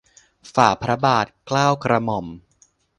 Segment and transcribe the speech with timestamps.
[0.53, 2.25] ฝ่าพระบาท เกล้ากระหม่อม